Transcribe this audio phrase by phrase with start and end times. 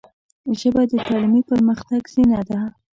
[0.59, 2.59] ژبه د تعلیمي پرمختګ زینه ده